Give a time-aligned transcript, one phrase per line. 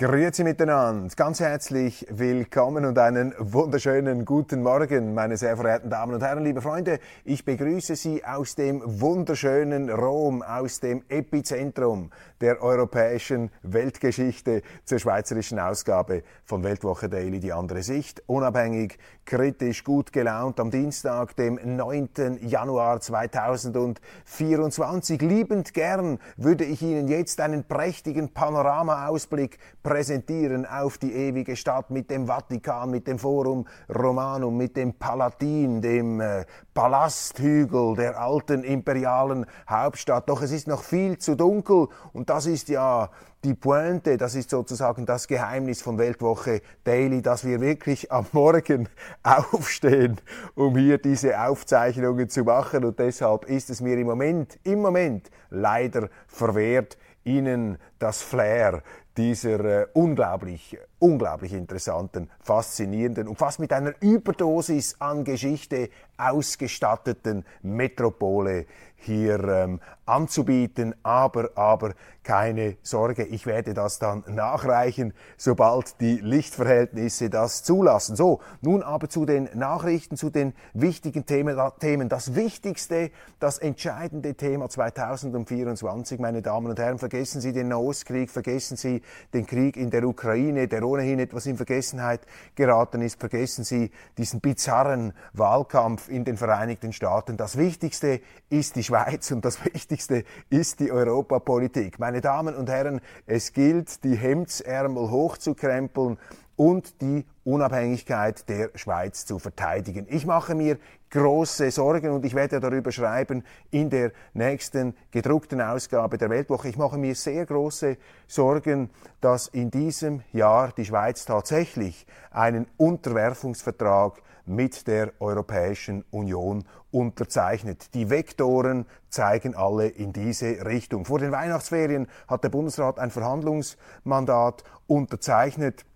[0.00, 6.22] Grüezi miteinander, ganz herzlich willkommen und einen wunderschönen guten Morgen, meine sehr verehrten Damen und
[6.22, 7.00] Herren, liebe Freunde.
[7.22, 15.58] Ich begrüße Sie aus dem wunderschönen Rom, aus dem Epizentrum der europäischen Weltgeschichte zur schweizerischen
[15.58, 18.22] Ausgabe von Weltwoche Daily, die andere Sicht.
[18.26, 22.38] Unabhängig, kritisch, gut gelaunt am Dienstag, dem 9.
[22.40, 25.20] Januar 2024.
[25.20, 29.58] Liebend gern würde ich Ihnen jetzt einen prächtigen Panoramaausblick
[29.90, 35.82] präsentieren auf die ewige Stadt mit dem Vatikan, mit dem Forum Romanum, mit dem Palatin,
[35.82, 40.28] dem äh, Palasthügel der alten imperialen Hauptstadt.
[40.28, 43.10] Doch es ist noch viel zu dunkel und das ist ja
[43.42, 48.88] die Pointe, das ist sozusagen das Geheimnis von Weltwoche Daily, dass wir wirklich am Morgen
[49.24, 50.20] aufstehen,
[50.54, 52.84] um hier diese Aufzeichnungen zu machen.
[52.84, 58.82] Und deshalb ist es mir im Moment, im Moment leider verwehrt, Ihnen das Flair
[59.16, 68.66] dieser äh, unglaublich, unglaublich interessanten, faszinierenden und fast mit einer Überdosis an Geschichte ausgestatteten Metropole
[69.00, 70.94] hier ähm, anzubieten.
[71.02, 78.14] Aber, aber keine Sorge, ich werde das dann nachreichen, sobald die Lichtverhältnisse das zulassen.
[78.14, 82.08] So, nun aber zu den Nachrichten, zu den wichtigen Themen.
[82.08, 88.76] Das wichtigste, das entscheidende Thema 2024, meine Damen und Herren, vergessen Sie den Nahostkrieg, vergessen
[88.76, 92.20] Sie den Krieg in der Ukraine, der ohnehin etwas in Vergessenheit
[92.54, 97.36] geraten ist, vergessen Sie diesen bizarren Wahlkampf in den Vereinigten Staaten.
[97.36, 101.98] Das Wichtigste ist die Schweiz und das Wichtigste ist die Europapolitik.
[101.98, 106.18] Meine Damen und Herren, es gilt, die Hemdsärmel hochzukrempeln
[106.60, 110.06] und die Unabhängigkeit der Schweiz zu verteidigen.
[110.10, 110.76] Ich mache mir
[111.08, 116.68] große Sorgen und ich werde darüber schreiben in der nächsten gedruckten Ausgabe der Weltwoche.
[116.68, 118.90] Ich mache mir sehr große Sorgen,
[119.22, 127.94] dass in diesem Jahr die Schweiz tatsächlich einen Unterwerfungsvertrag mit der Europäischen Union unterzeichnet.
[127.94, 131.06] Die Vektoren zeigen alle in diese Richtung.
[131.06, 135.86] Vor den Weihnachtsferien hat der Bundesrat ein Verhandlungsmandat unterzeichnet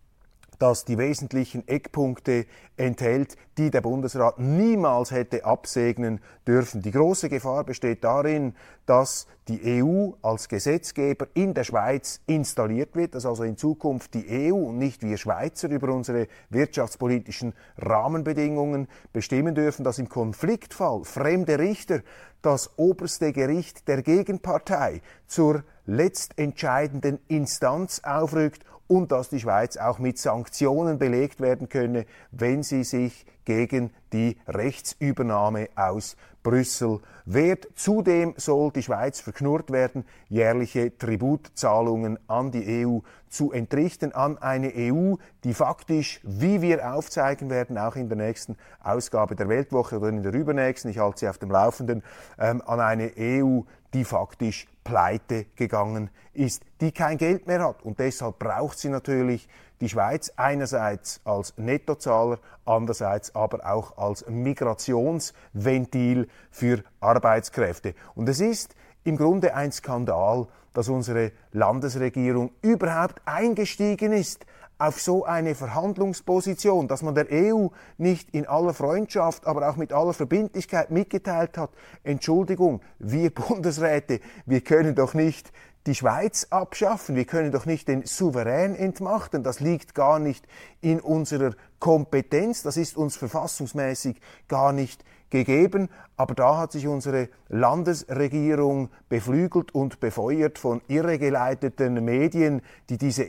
[0.59, 6.83] das die wesentlichen Eckpunkte enthält, die der Bundesrat niemals hätte absegnen dürfen.
[6.83, 8.55] Die große Gefahr besteht darin,
[8.87, 14.53] dass die EU als Gesetzgeber in der Schweiz installiert wird, dass also in Zukunft die
[14.53, 21.59] EU und nicht wir Schweizer über unsere wirtschaftspolitischen Rahmenbedingungen bestimmen dürfen, dass im Konfliktfall fremde
[21.59, 22.01] Richter
[22.43, 30.19] das oberste Gericht der Gegenpartei zur letztentscheidenden Instanz aufrückt und dass die Schweiz auch mit
[30.19, 37.69] Sanktionen belegt werden könne, wenn sie sich gegen die Rechtsübernahme aus Brüssel wehrt.
[37.75, 44.73] Zudem soll die Schweiz verknurrt werden, jährliche Tributzahlungen an die EU zu entrichten, an eine
[44.77, 50.11] EU, die faktisch, wie wir aufzeigen werden, auch in der nächsten Ausgabe der Weltwoche oder
[50.11, 52.05] in der übernächsten, ich halte Sie auf dem Laufenden,
[52.39, 53.63] ähm, an eine EU,
[53.95, 57.83] die faktisch pleite gegangen ist, die kein Geld mehr hat.
[57.83, 59.49] Und deshalb braucht sie natürlich
[59.81, 67.95] die Schweiz einerseits als Nettozahler, andererseits aber auch als Migrationsventil für Arbeitskräfte.
[68.15, 74.45] Und es ist im Grunde ein Skandal, dass unsere Landesregierung überhaupt eingestiegen ist
[74.87, 79.93] auf so eine Verhandlungsposition, dass man der EU nicht in aller Freundschaft, aber auch mit
[79.93, 81.71] aller Verbindlichkeit mitgeteilt hat,
[82.03, 85.53] Entschuldigung, wir Bundesräte, wir können doch nicht
[85.87, 90.47] die Schweiz abschaffen, wir können doch nicht den Souverän entmachten, das liegt gar nicht
[90.81, 97.29] in unserer Kompetenz, das ist uns verfassungsmäßig gar nicht gegeben, aber da hat sich unsere
[97.49, 103.27] Landesregierung beflügelt und befeuert von irregeleiteten Medien, die diese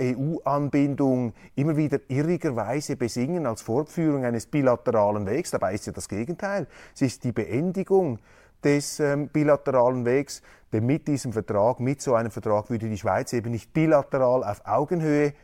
[0.00, 5.50] EU-Anbindung immer wieder irrigerweise besingen als Fortführung eines bilateralen Wegs.
[5.50, 6.66] Dabei ist ja das Gegenteil.
[6.94, 8.20] Es ist die Beendigung
[8.62, 10.40] des ähm, bilateralen Wegs,
[10.72, 14.62] denn mit diesem Vertrag, mit so einem Vertrag würde die Schweiz eben nicht bilateral auf
[14.64, 15.34] Augenhöhe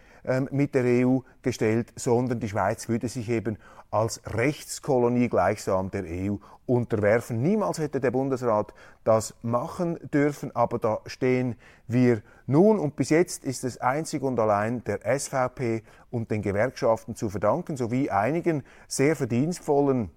[0.51, 3.59] mit der EU gestellt, sondern die Schweiz würde sich eben
[3.91, 6.37] als Rechtskolonie gleichsam der EU
[6.67, 7.43] unterwerfen.
[7.43, 8.73] Niemals hätte der Bundesrat
[9.03, 11.57] das machen dürfen, aber da stehen
[11.89, 17.17] wir nun und bis jetzt ist es einzig und allein der SVP und den Gewerkschaften
[17.17, 20.11] zu verdanken, sowie einigen sehr verdienstvollen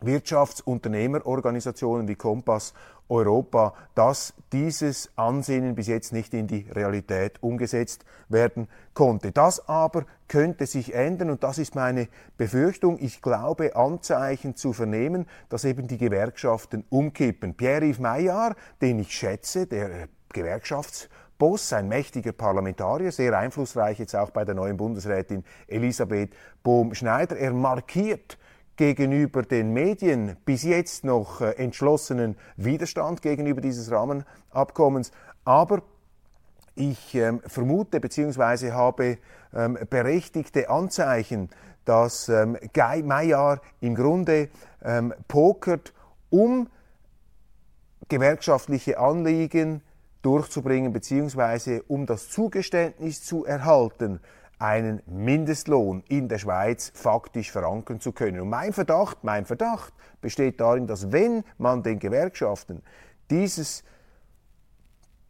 [0.00, 2.72] Wirtschaftsunternehmerorganisationen wie Kompass
[3.10, 9.32] Europa, dass dieses Ansinnen bis jetzt nicht in die Realität umgesetzt werden konnte.
[9.32, 12.98] Das aber könnte sich ändern und das ist meine Befürchtung.
[13.00, 17.54] Ich glaube, Anzeichen zu vernehmen, dass eben die Gewerkschaften umkippen.
[17.54, 24.44] Pierre-Yves Maillard, den ich schätze, der Gewerkschaftsboss, ein mächtiger Parlamentarier, sehr einflussreich jetzt auch bei
[24.44, 26.30] der neuen Bundesrätin Elisabeth
[26.62, 27.36] Bohm-Schneider.
[27.36, 28.38] Er markiert
[28.80, 35.12] gegenüber den Medien bis jetzt noch äh, entschlossenen Widerstand gegenüber dieses Rahmenabkommens.
[35.44, 35.82] Aber
[36.76, 38.72] ich ähm, vermute bzw.
[38.72, 39.18] habe
[39.52, 41.50] ähm, berechtigte Anzeichen,
[41.84, 44.48] dass ähm, Guy Maillard im Grunde
[44.82, 45.92] ähm, pokert,
[46.30, 46.66] um
[48.08, 49.82] gewerkschaftliche Anliegen
[50.22, 51.82] durchzubringen bzw.
[51.86, 54.20] um das Zugeständnis zu erhalten,
[54.60, 58.40] einen Mindestlohn in der Schweiz faktisch verankern zu können.
[58.40, 62.82] Und mein Verdacht, mein Verdacht besteht darin, dass wenn man den Gewerkschaften
[63.30, 63.82] dieses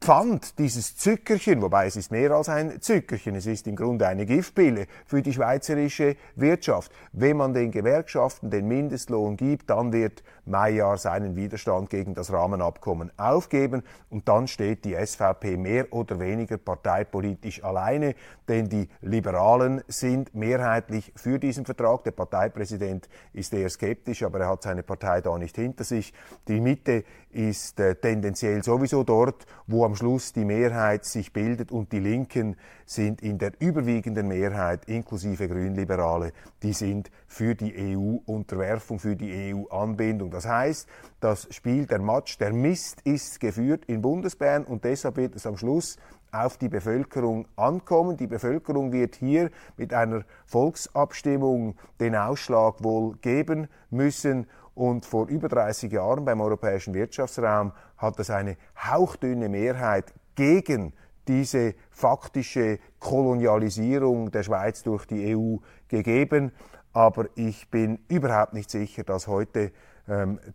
[0.03, 4.25] Pfand, dieses Zückerchen, wobei es ist mehr als ein Zückerchen, es ist im Grunde eine
[4.25, 6.91] Giftpille für die schweizerische Wirtschaft.
[7.13, 13.13] Wenn man den Gewerkschaften den Mindestlohn gibt, dann wird Meijer seinen Widerstand gegen das Rahmenabkommen
[13.19, 18.15] aufgeben und dann steht die SVP mehr oder weniger parteipolitisch alleine,
[18.49, 22.05] denn die Liberalen sind mehrheitlich für diesen Vertrag.
[22.05, 26.15] Der Parteipräsident ist eher skeptisch, aber er hat seine Partei da nicht hinter sich.
[26.49, 31.93] Die Mitte ist äh, tendenziell sowieso dort, wo am Schluss die Mehrheit sich bildet und
[31.93, 36.33] die Linken sind in der überwiegenden Mehrheit, inklusive Grünliberale,
[36.63, 40.31] die sind für die EU-Unterwerfung, für die EU-Anbindung.
[40.31, 40.89] Das heißt,
[41.21, 45.57] das Spiel, der Match, der Mist ist geführt in Bundesbern und deshalb wird es am
[45.57, 45.99] Schluss
[46.33, 48.17] auf die Bevölkerung ankommen.
[48.17, 54.47] Die Bevölkerung wird hier mit einer Volksabstimmung den Ausschlag wohl geben müssen.
[54.75, 60.93] Und vor über 30 Jahren beim Europäischen Wirtschaftsraum hat es eine hauchdünne Mehrheit gegen
[61.29, 65.57] diese faktische Kolonialisierung der Schweiz durch die EU
[65.89, 66.53] gegeben.
[66.93, 69.73] Aber ich bin überhaupt nicht sicher, dass heute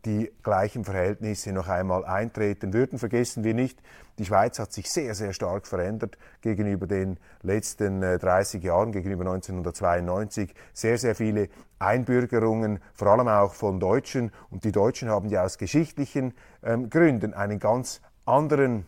[0.03, 2.99] die gleichen Verhältnisse noch einmal eintreten würden.
[2.99, 3.79] Vergessen wir nicht,
[4.17, 9.23] die Schweiz hat sich sehr, sehr stark verändert gegenüber den letzten äh, 30 Jahren, gegenüber
[9.23, 10.53] 1992.
[10.73, 11.49] Sehr, sehr viele
[11.79, 14.31] Einbürgerungen, vor allem auch von Deutschen.
[14.49, 18.87] Und die Deutschen haben ja aus geschichtlichen ähm, Gründen einen ganz anderen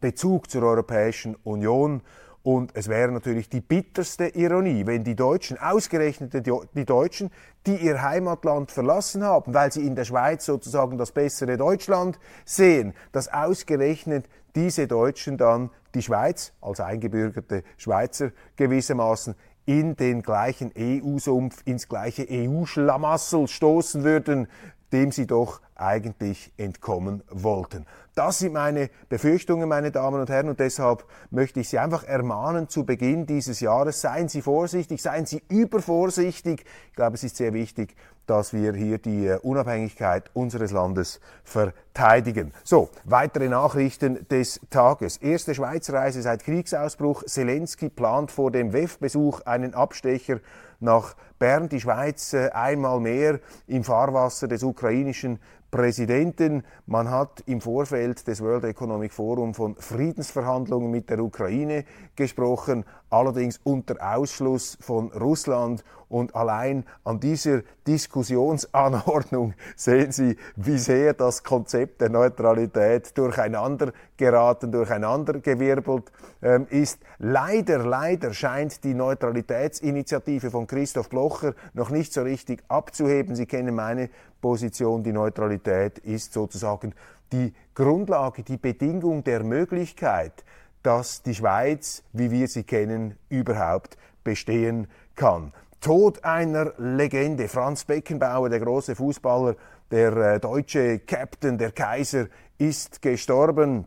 [0.00, 2.02] Bezug zur Europäischen Union.
[2.48, 7.30] Und es wäre natürlich die bitterste Ironie, wenn die Deutschen, ausgerechnet die Deutschen,
[7.66, 12.94] die ihr Heimatland verlassen haben, weil sie in der Schweiz sozusagen das bessere Deutschland sehen,
[13.12, 19.34] dass ausgerechnet diese Deutschen dann die Schweiz als eingebürgerte Schweizer gewissermaßen
[19.66, 24.48] in den gleichen EU-Sumpf, ins gleiche EU-Schlamassel stoßen würden,
[24.90, 27.86] dem sie doch eigentlich entkommen wollten.
[28.14, 32.68] Das sind meine Befürchtungen, meine Damen und Herren, und deshalb möchte ich Sie einfach ermahnen,
[32.68, 36.64] zu Beginn dieses Jahres, seien Sie vorsichtig, seien Sie übervorsichtig.
[36.90, 37.94] Ich glaube, es ist sehr wichtig,
[38.26, 42.52] dass wir hier die äh, Unabhängigkeit unseres Landes verteidigen.
[42.62, 45.16] So, weitere Nachrichten des Tages.
[45.18, 47.24] Erste Schweizreise seit Kriegsausbruch.
[47.24, 50.40] Zelensky plant vor dem WEF-Besuch einen Abstecher
[50.80, 51.68] nach Bern.
[51.68, 55.38] Die Schweiz äh, einmal mehr im Fahrwasser des ukrainischen
[55.70, 56.64] Präsidenten.
[56.86, 61.84] Man hat im Vorfeld des World Economic Forum von Friedensverhandlungen mit der Ukraine
[62.16, 65.84] gesprochen, allerdings unter Ausschluss von Russland.
[66.08, 74.72] Und allein an dieser Diskussionsanordnung sehen Sie, wie sehr das Konzept der Neutralität durcheinander geraten,
[74.72, 77.00] durcheinander gewirbelt ähm, ist.
[77.18, 83.36] Leider, leider scheint die Neutralitätsinitiative von Christoph Blocher noch nicht so richtig abzuheben.
[83.36, 84.08] Sie kennen meine
[84.40, 86.94] Position, die Neutralität ist sozusagen
[87.32, 90.44] die Grundlage, die Bedingung der Möglichkeit,
[90.82, 95.52] dass die Schweiz, wie wir sie kennen, überhaupt bestehen kann.
[95.80, 97.48] Tod einer Legende.
[97.48, 99.54] Franz Beckenbauer, der große Fußballer,
[99.90, 103.86] der äh, deutsche Captain, der Kaiser, ist gestorben.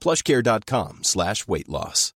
[0.00, 2.14] plushcare.com slash weight loss.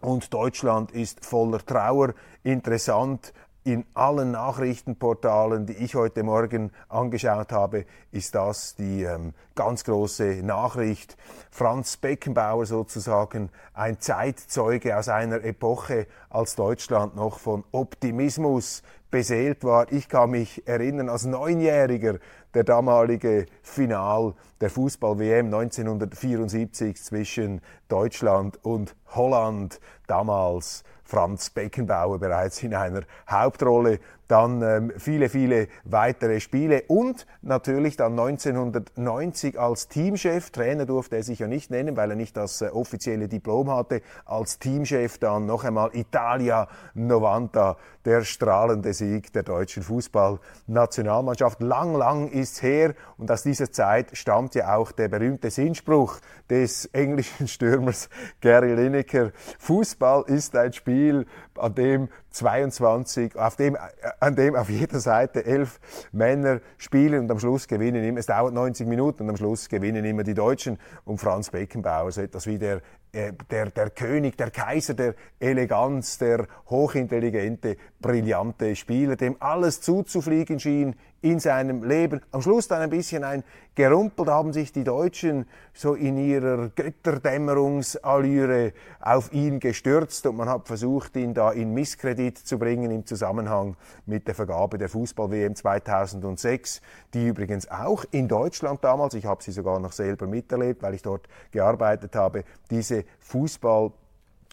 [0.00, 2.14] Und Deutschland ist voller Trauer.
[2.42, 9.84] Interessant, in allen Nachrichtenportalen, die ich heute Morgen angeschaut habe, ist das die ähm, ganz
[9.84, 11.18] große Nachricht.
[11.50, 19.90] Franz Beckenbauer sozusagen ein Zeitzeuge aus einer Epoche, als Deutschland noch von Optimismus beseelt war.
[19.92, 22.18] Ich kann mich erinnern, als Neunjähriger
[22.54, 29.80] der damalige Final der Fußball-WM 1974 zwischen Deutschland und Holland.
[30.06, 33.98] Damals Franz Beckenbauer bereits in einer Hauptrolle,
[34.30, 41.22] dann ähm, viele, viele weitere Spiele und natürlich dann 1990 als Teamchef, Trainer durfte er
[41.22, 45.46] sich ja nicht nennen, weil er nicht das äh, offizielle Diplom hatte, als Teamchef dann
[45.46, 51.60] noch einmal Italia 90, der strahlende Sieg der deutschen Fußballnationalmannschaft.
[51.60, 56.18] Lang, lang ist's her und aus dieser Zeit stammt ja auch der berühmte Sinnspruch
[56.48, 58.08] des englischen Stürmers
[58.40, 59.32] Gary Lineker.
[59.58, 61.26] Fußball ist ein Spiel,
[61.60, 63.76] an dem 22, auf dem,
[64.20, 65.80] an dem auf jeder Seite elf
[66.12, 70.04] Männer spielen und am Schluss gewinnen immer, es dauert 90 Minuten und am Schluss gewinnen
[70.04, 70.78] immer die Deutschen.
[71.04, 72.80] Und Franz Beckenbauer, so etwas wie der
[73.12, 80.60] äh, der, der König, der Kaiser der Eleganz, der hochintelligente, brillante Spieler, dem alles zuzufliegen
[80.60, 82.20] schien in seinem Leben.
[82.32, 86.68] Am Schluss dann ein bisschen ein Gerumpel, da haben sich die Deutschen so in ihrer
[86.70, 93.06] Götterdämmerungsallüre auf ihn gestürzt und man hat versucht, ihn da in Misskredit zu bringen im
[93.06, 96.80] Zusammenhang mit der Vergabe der Fußball-WM 2006,
[97.14, 101.02] die übrigens auch in Deutschland damals, ich habe sie sogar noch selber miterlebt, weil ich
[101.02, 103.92] dort gearbeitet habe, diese Fußball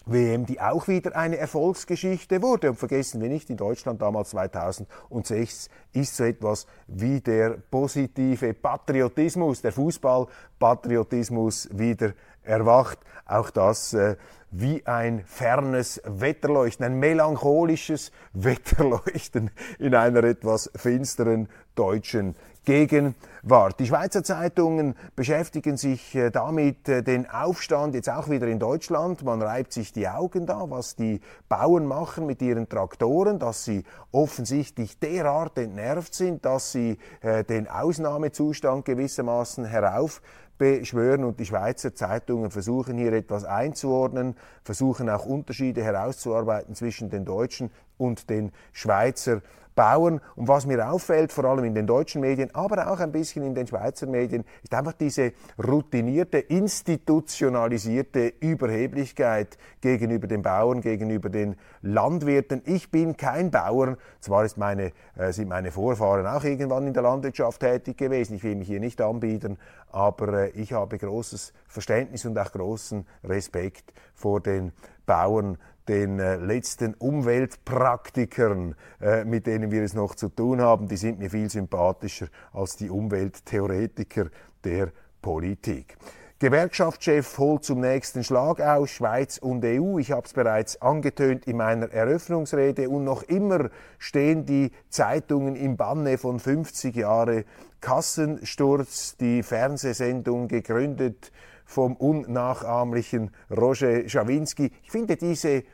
[0.08, 2.70] WM, die auch wieder eine Erfolgsgeschichte wurde.
[2.70, 9.62] Und vergessen wir nicht, in Deutschland damals 2006 ist so etwas wie der positive Patriotismus,
[9.62, 12.98] der Fußballpatriotismus wieder erwacht.
[13.26, 14.16] Auch das äh,
[14.50, 22.34] wie ein fernes Wetterleuchten, ein melancholisches Wetterleuchten in einer etwas finsteren deutschen
[22.68, 23.80] Gegenwart.
[23.80, 29.24] Die Schweizer Zeitungen beschäftigen sich äh, damit, äh, den Aufstand jetzt auch wieder in Deutschland.
[29.24, 33.84] Man reibt sich die Augen da, was die Bauern machen mit ihren Traktoren, dass sie
[34.12, 40.20] offensichtlich derart entnervt sind, dass sie äh, den Ausnahmezustand gewissermaßen herauf
[40.58, 47.24] beschwören und die Schweizer Zeitungen versuchen hier etwas einzuordnen, versuchen auch Unterschiede herauszuarbeiten zwischen den
[47.24, 49.42] Deutschen und den Schweizer
[49.78, 50.20] Bauern.
[50.34, 53.54] Und was mir auffällt, vor allem in den deutschen Medien, aber auch ein bisschen in
[53.54, 62.60] den Schweizer Medien, ist einfach diese routinierte, institutionalisierte Überheblichkeit gegenüber den Bauern, gegenüber den Landwirten.
[62.64, 67.04] Ich bin kein Bauer, zwar ist meine, äh, sind meine Vorfahren auch irgendwann in der
[67.04, 69.58] Landwirtschaft tätig gewesen, ich will mich hier nicht anbieten,
[69.92, 74.72] aber äh, ich habe großes Verständnis und auch großen Respekt vor den
[75.06, 75.56] Bauern
[75.88, 81.18] den äh, letzten Umweltpraktikern, äh, mit denen wir es noch zu tun haben, die sind
[81.18, 84.26] mir viel sympathischer als die Umwelttheoretiker
[84.64, 84.92] der
[85.22, 85.96] Politik.
[86.40, 89.98] Gewerkschaftschef holt zum nächsten Schlag aus, Schweiz und EU.
[89.98, 95.76] Ich habe es bereits angetönt in meiner Eröffnungsrede und noch immer stehen die Zeitungen im
[95.76, 97.44] Banne von 50 Jahre
[97.80, 101.32] Kassensturz, die Fernsehsendung gegründet
[101.64, 104.70] vom unnachahmlichen Roger Schawinski.
[104.84, 105.64] Ich finde diese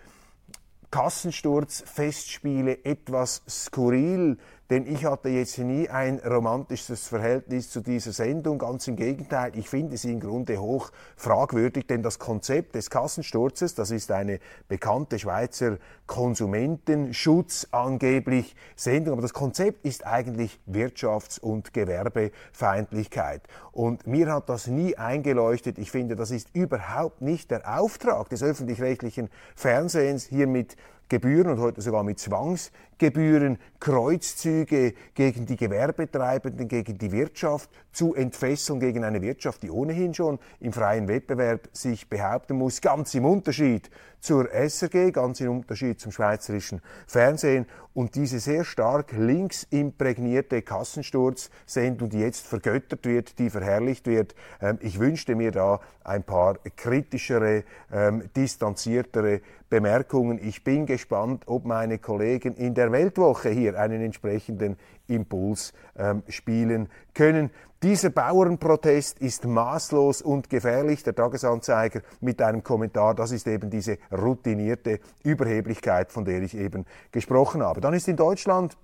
[0.94, 4.38] Kassensturzfestspiele etwas skurril,
[4.70, 8.58] denn ich hatte jetzt nie ein romantisches Verhältnis zu dieser Sendung.
[8.58, 13.74] Ganz im Gegenteil, ich finde sie im Grunde hoch fragwürdig, denn das Konzept des Kassensturzes,
[13.74, 21.74] das ist eine bekannte Schweizer Konsumentenschutz angeblich Sendung, aber das Konzept ist eigentlich Wirtschafts- und
[21.74, 23.42] Gewerbefeindlichkeit.
[23.72, 25.78] Und mir hat das nie eingeleuchtet.
[25.78, 30.76] Ich finde, das ist überhaupt nicht der Auftrag des öffentlich-rechtlichen Fernsehens, hier mit
[31.10, 38.14] Gebühren und heute sogar mit Zwangsgebühren Gebühren, Kreuzzüge gegen die Gewerbetreibenden, gegen die Wirtschaft zu
[38.14, 43.24] entfesseln, gegen eine Wirtschaft, die ohnehin schon im freien Wettbewerb sich behaupten muss, ganz im
[43.24, 50.62] Unterschied zur SRG, ganz im Unterschied zum schweizerischen Fernsehen und diese sehr stark links imprägnierte
[50.62, 54.34] Kassensturzsendung, die jetzt vergöttert wird, die verherrlicht wird.
[54.62, 60.38] Ähm, ich wünschte mir da ein paar kritischere, ähm, distanziertere Bemerkungen.
[60.42, 64.76] Ich bin gespannt, ob meine Kollegen in der Weltwoche hier einen entsprechenden
[65.06, 67.50] Impuls ähm, spielen können.
[67.82, 71.02] Dieser Bauernprotest ist maßlos und gefährlich.
[71.02, 76.86] Der Tagesanzeiger mit einem Kommentar, das ist eben diese routinierte Überheblichkeit, von der ich eben
[77.12, 77.80] gesprochen habe.
[77.82, 78.76] Dann ist in Deutschland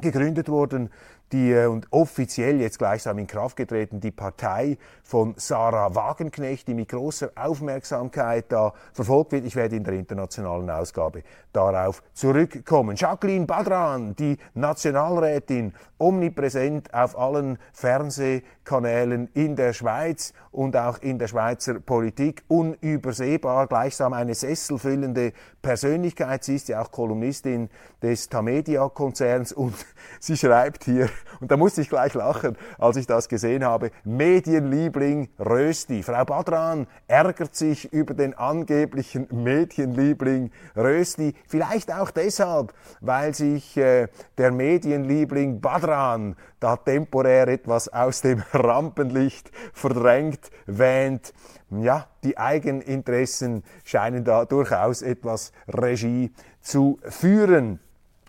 [0.00, 0.90] gegründet worden
[1.34, 6.74] die äh, und offiziell jetzt gleichsam in Kraft getreten, die Partei von Sarah Wagenknecht, die
[6.74, 9.44] mit großer Aufmerksamkeit da verfolgt wird.
[9.44, 12.96] Ich werde in der internationalen Ausgabe darauf zurückkommen.
[12.96, 21.28] Jacqueline Badran, die Nationalrätin, omnipräsent auf allen Fernsehkanälen in der Schweiz und auch in der
[21.28, 26.44] Schweizer Politik, unübersehbar, gleichsam eine sesselfüllende Persönlichkeit.
[26.44, 27.70] Sie ist ja auch Kolumnistin
[28.02, 29.74] des Tamedia-Konzerns und
[30.20, 31.08] sie schreibt hier,
[31.40, 33.90] und da musste ich gleich lachen, als ich das gesehen habe.
[34.04, 36.02] Medienliebling Rösti.
[36.02, 41.34] Frau Badran ärgert sich über den angeblichen Medienliebling Rösti.
[41.46, 49.50] Vielleicht auch deshalb, weil sich äh, der Medienliebling Badran da temporär etwas aus dem Rampenlicht
[49.72, 51.34] verdrängt, wähnt.
[51.70, 57.80] Ja, die Eigeninteressen scheinen da durchaus etwas Regie zu führen.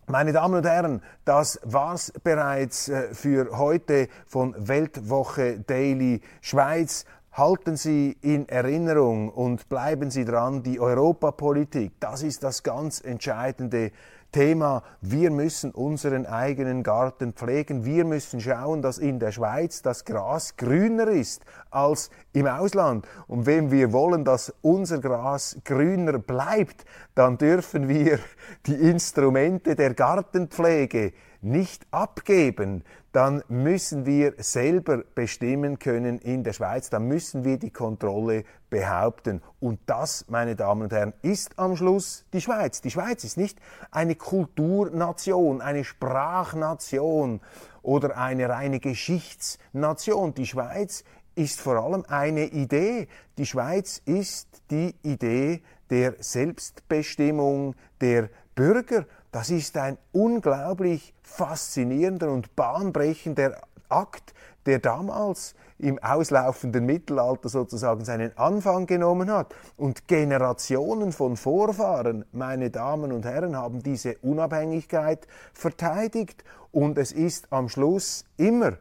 [0.07, 7.05] Meine Damen und Herren, das war's bereits äh, für heute von Weltwoche Daily Schweiz.
[7.31, 13.91] Halten Sie in Erinnerung und bleiben Sie dran, die Europapolitik, das ist das ganz entscheidende
[14.36, 17.86] Thema, wir müssen unseren eigenen Garten pflegen.
[17.86, 23.08] Wir müssen schauen, dass in der Schweiz das Gras grüner ist als im Ausland.
[23.27, 28.20] Und wenn wir wollen, dass unser Gras grüner bleibt, dann dürfen wir
[28.65, 31.13] die Instrumente der Gartenpflege
[31.46, 37.72] nicht abgeben, dann müssen wir selber bestimmen können in der Schweiz, dann müssen wir die
[37.72, 39.42] Kontrolle behaupten.
[39.62, 42.82] Und das, meine Damen und Herren, ist am Schluss die Schweiz.
[42.82, 43.60] Die Schweiz ist nicht
[43.92, 47.40] eine Kulturnation, eine Sprachnation
[47.82, 50.34] oder eine reine Geschichtsnation.
[50.34, 51.05] Die Schweiz
[51.36, 53.08] ist vor allem eine Idee.
[53.38, 59.05] Die Schweiz ist die Idee der Selbstbestimmung der Bürger.
[59.35, 64.33] Das ist ein unglaublich faszinierender und bahnbrechender Akt,
[64.65, 69.53] der damals im auslaufenden Mittelalter sozusagen seinen Anfang genommen hat.
[69.75, 76.45] Und Generationen von Vorfahren, meine Damen und Herren, haben diese Unabhängigkeit verteidigt.
[76.71, 78.77] Und es ist am Schluss immer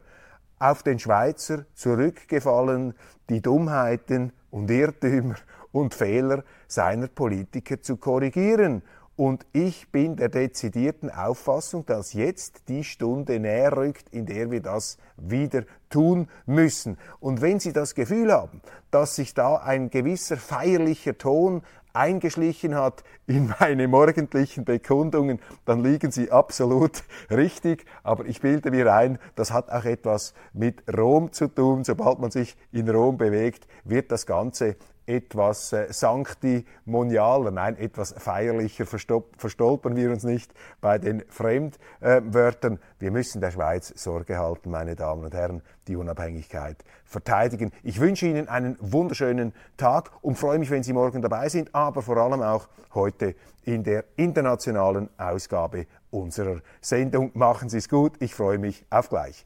[0.57, 2.93] auf den Schweizer zurückgefallen,
[3.27, 5.35] die Dummheiten und Irrtümer
[5.73, 8.83] und Fehler seiner Politiker zu korrigieren.
[9.17, 14.61] Und ich bin der dezidierten Auffassung, dass jetzt die Stunde näher rückt, in der wir
[14.61, 16.97] das wieder tun müssen.
[17.21, 21.61] Und wenn Sie das Gefühl haben, dass sich da ein gewisser feierlicher Ton
[21.93, 27.85] eingeschlichen hat in meine morgendlichen Bekundungen, dann liegen Sie absolut richtig.
[28.03, 31.85] Aber ich bilde mir ein, das hat auch etwas mit Rom zu tun.
[31.85, 38.85] Sobald man sich in Rom bewegt, wird das Ganze etwas äh, sanktimonialer, nein, etwas feierlicher
[38.85, 42.79] verstolpern wir uns nicht bei den Fremdwörtern.
[42.99, 47.71] wir müssen der Schweiz Sorge halten, meine Damen und Herren, die Unabhängigkeit verteidigen.
[47.83, 52.01] Ich wünsche Ihnen einen wunderschönen Tag und freue mich, wenn Sie morgen dabei sind, aber
[52.01, 57.31] vor allem auch heute in der internationalen Ausgabe unserer Sendung.
[57.33, 59.45] Machen Sie es gut, ich freue mich auf gleich.